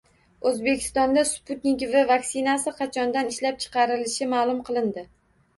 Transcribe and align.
O‘zbekistonda 0.51 1.23
“Sputnik 1.31 1.83
V” 1.93 2.01
vaksinasi 2.13 2.73
qachondan 2.81 3.29
ishlab 3.35 3.63
chiqarilishi 3.67 4.31
ma’lum 4.35 4.65
qilindi 4.73 5.07